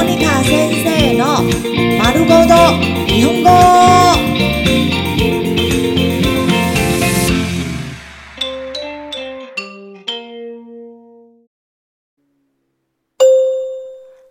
[0.00, 1.42] モニカ先生の
[2.02, 2.54] 丸ごと
[3.06, 3.50] 日本語。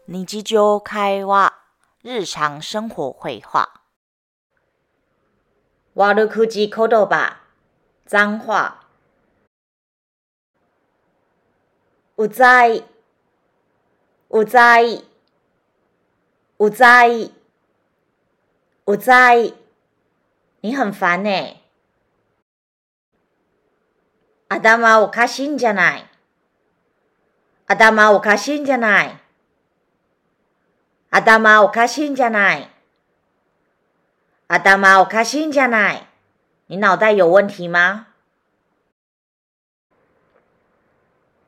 [0.07, 1.54] 日常会話、
[2.04, 3.70] 日常生活会話。
[5.94, 7.38] 悪口言葉、
[8.07, 8.86] 脏話。
[12.18, 12.84] うざい、
[14.30, 15.04] うざい、
[16.60, 17.32] うざい、
[18.86, 19.54] うざい。
[20.61, 21.61] 你很烦ね。
[24.47, 26.06] 頭おかしいんじゃない。
[27.68, 29.20] 頭おかしいんじゃない。
[31.11, 32.70] 頭おかしいんじゃない。
[34.47, 36.08] 頭おかしいんじゃない。
[36.67, 38.08] 你脑袋有问题吗？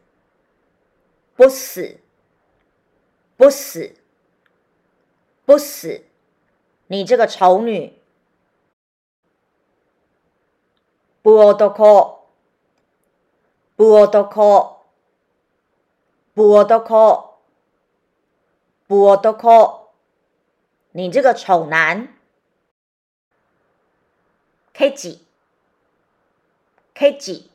[1.36, 1.98] 不死，
[3.36, 3.94] 不死，
[5.44, 6.02] 不死，
[6.86, 7.98] 你这个丑女。
[11.20, 11.58] 不男，
[13.76, 14.20] 不男，
[16.32, 16.78] 不男，
[18.86, 19.80] 不男，
[20.92, 22.16] 你这个丑男。
[24.72, 25.26] K 几
[26.93, 27.49] ？K 几？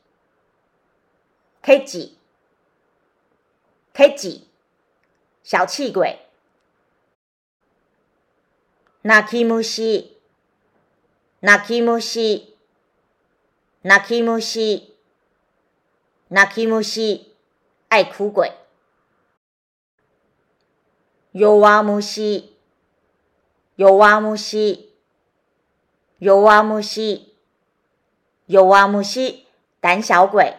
[1.62, 2.16] K 几？
[3.92, 4.48] K 几？
[5.42, 6.18] 小气鬼。
[9.02, 10.16] 泣き虫，
[11.40, 12.54] 泣き虫。
[13.82, 14.94] 泣き虫，
[16.30, 17.26] 泣き虫，
[17.88, 18.50] 爱哭鬼。
[21.32, 22.48] 弱虫，
[23.76, 24.88] 弱虫，
[26.18, 27.26] 弱虫，
[28.49, 29.45] 尤阿木西
[29.79, 30.55] 胆小鬼。